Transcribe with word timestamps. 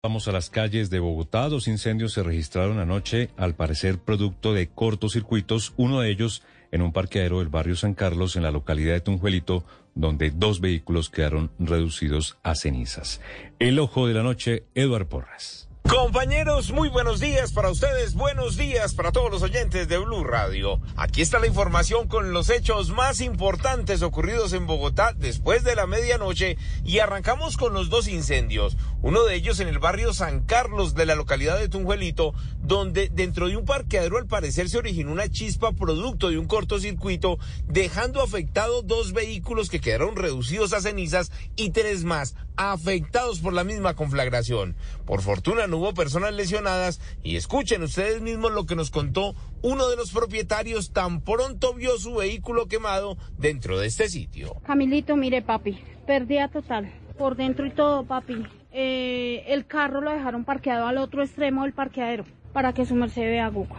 Vamos 0.00 0.28
a 0.28 0.32
las 0.32 0.48
calles 0.48 0.90
de 0.90 1.00
Bogotá. 1.00 1.48
Dos 1.48 1.66
incendios 1.66 2.12
se 2.12 2.22
registraron 2.22 2.78
anoche, 2.78 3.30
al 3.36 3.56
parecer 3.56 3.98
producto 3.98 4.54
de 4.54 4.68
cortocircuitos, 4.68 5.74
uno 5.76 6.00
de 6.00 6.10
ellos 6.12 6.44
en 6.70 6.82
un 6.82 6.92
parqueadero 6.92 7.40
del 7.40 7.48
barrio 7.48 7.74
San 7.74 7.94
Carlos 7.94 8.36
en 8.36 8.44
la 8.44 8.52
localidad 8.52 8.92
de 8.92 9.00
Tunjuelito, 9.00 9.64
donde 9.96 10.30
dos 10.30 10.60
vehículos 10.60 11.10
quedaron 11.10 11.50
reducidos 11.58 12.38
a 12.44 12.54
cenizas. 12.54 13.20
El 13.58 13.80
ojo 13.80 14.06
de 14.06 14.14
la 14.14 14.22
noche, 14.22 14.62
Eduard 14.76 15.08
Porras. 15.08 15.67
Compañeros, 15.88 16.70
muy 16.70 16.90
buenos 16.90 17.18
días 17.18 17.52
para 17.52 17.70
ustedes, 17.70 18.12
buenos 18.12 18.58
días 18.58 18.92
para 18.92 19.10
todos 19.10 19.30
los 19.30 19.42
oyentes 19.42 19.88
de 19.88 19.96
Blue 19.96 20.22
Radio. 20.22 20.82
Aquí 20.96 21.22
está 21.22 21.38
la 21.38 21.46
información 21.46 22.08
con 22.08 22.30
los 22.34 22.50
hechos 22.50 22.90
más 22.90 23.22
importantes 23.22 24.02
ocurridos 24.02 24.52
en 24.52 24.66
Bogotá 24.66 25.14
después 25.16 25.64
de 25.64 25.74
la 25.74 25.86
medianoche 25.86 26.58
y 26.84 26.98
arrancamos 26.98 27.56
con 27.56 27.72
los 27.72 27.88
dos 27.88 28.06
incendios. 28.06 28.76
Uno 29.00 29.24
de 29.24 29.34
ellos 29.34 29.60
en 29.60 29.68
el 29.68 29.78
barrio 29.78 30.12
San 30.12 30.40
Carlos 30.40 30.94
de 30.94 31.06
la 31.06 31.14
localidad 31.14 31.58
de 31.58 31.70
Tunjuelito, 31.70 32.34
donde 32.58 33.08
dentro 33.08 33.48
de 33.48 33.56
un 33.56 33.64
parqueadero 33.64 34.18
al 34.18 34.26
parecer 34.26 34.68
se 34.68 34.76
originó 34.76 35.10
una 35.10 35.30
chispa 35.30 35.72
producto 35.72 36.28
de 36.28 36.36
un 36.36 36.48
cortocircuito, 36.48 37.38
dejando 37.66 38.20
afectados 38.20 38.86
dos 38.86 39.14
vehículos 39.14 39.70
que 39.70 39.80
quedaron 39.80 40.16
reducidos 40.16 40.74
a 40.74 40.82
cenizas 40.82 41.32
y 41.56 41.70
tres 41.70 42.04
más 42.04 42.34
afectados 42.58 43.38
por 43.38 43.52
la 43.52 43.62
misma 43.62 43.94
conflagración. 43.94 44.76
Por 45.06 45.22
fortuna 45.22 45.68
no 45.68 45.78
hubo 45.78 45.94
personas 45.94 46.34
lesionadas 46.34 47.00
y 47.22 47.36
escuchen 47.36 47.82
ustedes 47.84 48.20
mismos 48.20 48.52
lo 48.52 48.66
que 48.66 48.74
nos 48.74 48.90
contó 48.90 49.34
uno 49.62 49.88
de 49.88 49.96
los 49.96 50.10
propietarios 50.10 50.92
tan 50.92 51.20
pronto 51.20 51.72
vio 51.74 51.96
su 51.98 52.16
vehículo 52.16 52.66
quemado 52.66 53.16
dentro 53.38 53.78
de 53.78 53.86
este 53.86 54.08
sitio. 54.08 54.56
Camilito, 54.64 55.16
mire 55.16 55.40
papi, 55.40 55.78
pérdida 56.06 56.48
total, 56.48 56.92
por 57.16 57.36
dentro 57.36 57.64
y 57.64 57.70
todo 57.70 58.04
papi. 58.04 58.44
Eh, 58.72 59.44
el 59.46 59.66
carro 59.66 60.00
lo 60.00 60.10
dejaron 60.10 60.44
parqueado 60.44 60.86
al 60.86 60.98
otro 60.98 61.22
extremo 61.22 61.62
del 61.62 61.72
parqueadero 61.72 62.24
para 62.52 62.72
que 62.72 62.84
su 62.84 62.96
merced 62.96 63.22
vea 63.22 63.48
Google. 63.48 63.76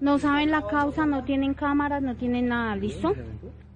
No 0.00 0.18
saben 0.18 0.50
la 0.50 0.66
causa, 0.66 1.06
no 1.06 1.24
tienen 1.24 1.54
cámaras, 1.54 2.02
no 2.02 2.16
tienen 2.16 2.48
nada, 2.48 2.76
¿listo? 2.76 3.14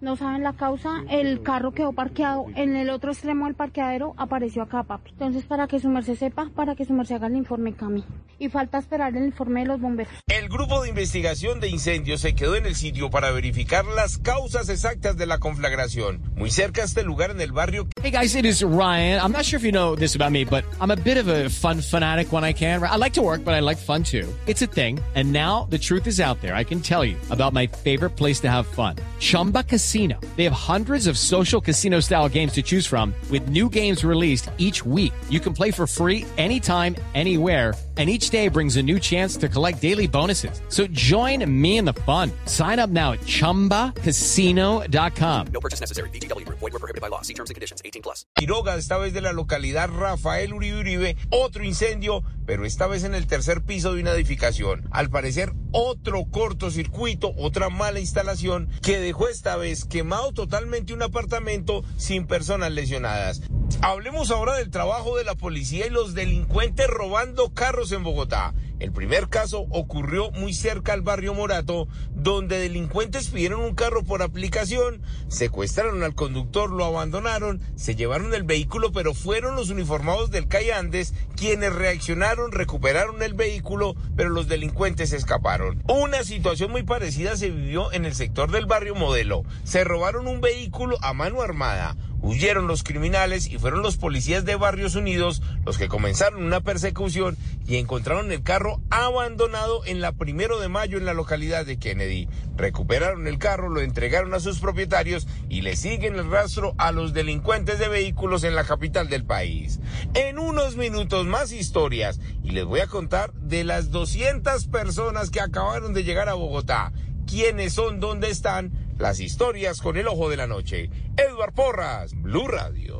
No 0.01 0.17
saben 0.17 0.43
la 0.43 0.55
causa, 0.55 1.03
el 1.11 1.43
carro 1.43 1.73
quedó 1.73 1.93
parqueado 1.93 2.47
en 2.57 2.75
el 2.75 2.89
otro 2.89 3.13
extremo 3.13 3.45
del 3.45 3.55
parqueadero, 3.55 4.15
apareció 4.17 4.63
acá, 4.63 4.83
papi. 4.83 5.11
Entonces, 5.11 5.45
para 5.45 5.67
que 5.67 5.79
su 5.79 5.91
merced 5.91 6.15
sepa, 6.15 6.49
para 6.57 6.75
que 6.75 6.87
su 6.87 6.95
merced 6.95 7.17
haga 7.17 7.27
el 7.27 7.37
informe 7.37 7.75
Cami. 7.75 8.03
Y 8.39 8.49
falta 8.49 8.79
esperar 8.79 9.15
el 9.15 9.27
informe 9.27 9.61
de 9.61 9.67
los 9.67 9.79
bomberos. 9.79 10.11
El 10.29 10.49
grupo 10.49 10.81
de 10.81 10.89
investigación 10.89 11.61
de 11.61 11.69
incendios 11.69 12.23
se 12.23 12.35
quedó 12.35 12.57
en 12.57 12.65
el 12.65 12.77
sitio 12.77 13.11
para 13.11 13.31
verificar 13.31 13.85
las 13.85 14.17
causas 14.17 14.71
exactas 14.71 15.19
de 15.19 15.27
la 15.27 15.37
conflagración. 15.37 16.23
Muy 16.35 16.51
cerca 16.51 16.81
a 16.81 16.87
este 16.87 17.03
lugar 17.03 17.31
en 17.31 17.43
el 17.43 17.53
barrio. 17.53 17.87
Hey 18.03 18.11
guys, 18.11 18.35
it 18.35 18.47
is 18.47 18.63
Ryan. 18.63 19.21
I'm 19.21 19.33
not 19.33 19.45
sure 19.45 19.59
if 19.59 19.65
you 19.65 19.71
know 19.71 19.97
this 19.97 20.17
about 20.17 20.33
me, 20.33 20.47
but 20.47 20.65
I'm 20.81 20.91
a 20.91 20.97
bit 20.97 21.19
of 21.19 21.29
a 21.29 21.51
fun 21.51 21.83
fanatic 21.83 22.33
when 22.33 22.43
I 22.43 22.55
can. 22.55 22.83
I 22.83 22.97
like 22.97 23.13
to 23.17 23.23
work, 23.23 23.45
but 23.45 23.53
I 23.53 23.61
like 23.61 23.77
fun 23.77 24.03
too. 24.03 24.27
It's 24.47 24.63
a 24.63 24.67
thing. 24.67 24.99
And 25.15 25.31
now 25.31 25.67
the 25.69 25.79
truth 25.79 26.07
is 26.07 26.21
out 26.21 26.41
there. 26.41 26.55
I 26.55 26.65
can 26.65 26.81
tell 26.81 27.05
you 27.05 27.19
about 27.29 27.53
my 27.53 27.67
favorite 27.67 28.17
place 28.17 28.41
to 28.41 28.49
have 28.49 28.67
fun. 28.67 28.97
Chumba 29.19 29.65
Casino. 29.65 29.90
They 30.37 30.45
have 30.45 30.53
hundreds 30.53 31.07
of 31.07 31.19
social 31.19 31.61
casino 31.61 32.01
style 32.01 32.29
games 32.29 32.53
to 32.53 32.63
choose 32.63 32.87
from, 32.87 33.15
with 33.31 33.49
new 33.49 33.69
games 33.69 34.05
released 34.05 34.49
each 34.57 34.87
week. 34.87 35.13
You 35.29 35.41
can 35.41 35.53
play 35.53 35.71
for 35.71 35.87
free 35.87 36.25
anytime, 36.39 36.97
anywhere, 37.15 37.75
and 38.01 38.09
each 38.09 38.31
day 38.31 38.49
brings 38.49 38.79
a 38.79 38.83
new 38.83 38.99
chance 38.99 39.37
to 39.37 39.47
collect 39.47 39.83
daily 39.83 40.07
bonuses. 40.07 40.63
So 40.71 40.87
join 40.87 41.45
me 41.45 41.77
in 41.77 41.85
the 41.85 41.93
fun. 41.93 42.33
Sign 42.47 42.79
up 42.79 42.89
now 42.89 43.13
at 43.13 43.21
chumbacasino.com. 43.21 45.47
No 45.53 45.61
purchase 45.61 45.81
necessary. 45.81 46.09
BGW. 46.09 46.49
Void 46.49 46.73
were 46.73 46.79
prohibited 46.79 47.03
by 47.03 47.09
law. 47.09 47.21
See 47.21 47.35
terms 47.35 47.51
and 47.51 47.57
conditions. 47.57 47.83
18 47.85 48.01
plus. 48.01 48.25
Quiroga, 48.37 48.77
esta 48.77 48.97
vez 48.97 49.13
de 49.13 49.21
la 49.21 49.35
localidad 49.35 49.91
Rafael 49.91 50.55
Uribe 50.55 50.81
Uribe, 50.81 51.19
otro 51.29 51.63
incendio, 51.63 52.25
pero 52.47 52.65
esta 52.65 52.87
vez 52.87 53.05
en 53.05 53.15
el 53.15 53.27
tercer 53.27 53.65
piso 53.65 53.93
de 53.93 54.01
una 54.01 54.13
edificación. 54.13 54.89
Al 54.91 55.11
parecer, 55.11 55.53
otro 55.73 56.25
cortocircuito, 56.25 57.35
otra 57.37 57.69
mala 57.69 58.01
instalación 58.01 58.71
que 58.81 58.99
dejó 58.99 59.29
esta 59.29 59.57
vez 59.57 59.85
quemado 59.85 60.33
totalmente 60.33 60.95
un 60.95 61.03
apartamento 61.03 61.85
sin 61.99 62.27
personas 62.27 62.73
lesionadas. 62.73 63.43
Hablemos 63.83 64.31
ahora 64.31 64.57
del 64.57 64.71
trabajo 64.71 65.17
de 65.17 65.25
la 65.25 65.35
policía 65.35 65.87
y 65.87 65.91
los 65.91 66.15
delincuentes 66.15 66.87
robando 66.87 67.55
carros 67.55 67.93
en 67.93 68.03
Bogotá. 68.03 68.53
El 68.81 68.93
primer 68.93 69.29
caso 69.29 69.67
ocurrió 69.69 70.31
muy 70.31 70.55
cerca 70.55 70.95
al 70.95 71.03
barrio 71.03 71.35
Morato, 71.35 71.87
donde 72.15 72.59
delincuentes 72.59 73.29
pidieron 73.29 73.61
un 73.61 73.75
carro 73.75 74.05
por 74.05 74.23
aplicación, 74.23 75.03
secuestraron 75.29 76.03
al 76.03 76.15
conductor, 76.15 76.71
lo 76.71 76.87
abandonaron, 76.87 77.61
se 77.77 77.95
llevaron 77.95 78.33
el 78.33 78.43
vehículo, 78.43 78.91
pero 78.91 79.13
fueron 79.13 79.55
los 79.55 79.69
uniformados 79.69 80.31
del 80.31 80.49
CAI 80.49 80.71
Andes 80.71 81.13
quienes 81.37 81.75
reaccionaron, 81.75 82.53
recuperaron 82.53 83.23
el 83.23 83.35
vehículo, 83.35 83.97
pero 84.17 84.31
los 84.31 84.49
delincuentes 84.49 85.13
escaparon. 85.13 85.83
Una 85.87 86.25
situación 86.25 86.71
muy 86.71 86.83
parecida 86.83 87.37
se 87.37 87.51
vivió 87.51 87.93
en 87.93 88.07
el 88.07 88.15
sector 88.15 88.51
del 88.51 88.65
barrio 88.65 88.95
Modelo. 88.95 89.45
Se 89.63 89.85
robaron 89.85 90.27
un 90.27 90.41
vehículo 90.41 90.97
a 91.03 91.13
mano 91.13 91.43
armada. 91.43 91.97
Huyeron 92.23 92.67
los 92.67 92.83
criminales 92.83 93.47
y 93.47 93.59
fueron 93.59 93.81
los 93.81 93.97
policías 93.97 94.45
de 94.45 94.55
Barrios 94.55 94.95
Unidos 94.95 95.43
los 95.65 95.79
que 95.79 95.89
comenzaron 95.89 96.45
una 96.45 96.61
persecución 96.61 97.39
y 97.67 97.77
encontraron 97.77 98.33
el 98.33 98.43
carro 98.43 98.81
abandonado 98.91 99.85
en 99.85 100.01
la 100.01 100.13
primero 100.13 100.59
de 100.59 100.69
mayo 100.69 100.99
en 100.99 101.05
la 101.05 101.15
localidad 101.15 101.65
de 101.65 101.79
Kennedy. 101.79 102.29
Recuperaron 102.57 103.27
el 103.27 103.39
carro, 103.39 103.69
lo 103.69 103.81
entregaron 103.81 104.35
a 104.35 104.41
sus 104.41 104.59
propietarios 104.59 105.27
y 105.49 105.63
le 105.63 105.77
siguen 105.77 106.17
el 106.17 106.31
rastro 106.31 106.75
a 106.79 106.93
los 106.93 107.13
delincuentes 107.13 107.79
de 107.79 107.89
vehículos 107.89 108.45
en 108.45 108.55
la 108.55 108.65
capital 108.65 109.09
del 109.09 109.25
país. 109.25 109.81
En 110.15 110.39
unos 110.39 110.77
minutos 110.77 111.27
más 111.27 111.53
historias 111.53 112.21
y 112.43 112.51
les 112.51 112.65
voy 112.65 112.81
a 112.81 112.87
contar 112.87 113.33
de 113.35 113.65
las 113.65 113.91
200 113.91 114.67
personas 114.67 115.31
que 115.31 115.41
acabaron 115.41 115.95
de 115.95 116.05
llegar 116.05 116.29
a 116.29 116.35
Bogotá. 116.35 116.93
¿Quiénes 117.27 117.75
son? 117.75 118.01
¿Dónde 118.01 118.31
están? 118.31 118.73
Las 118.99 119.21
historias 119.21 119.81
con 119.81 119.97
el 119.97 120.09
ojo 120.09 120.29
de 120.29 120.37
la 120.37 120.47
noche. 120.47 120.91
Edward 121.17 121.55
Porras, 121.55 122.13
Blue 122.21 122.49
Radio. 122.49 123.00